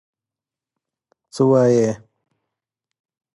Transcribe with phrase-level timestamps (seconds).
[1.33, 1.89] څه وایې؟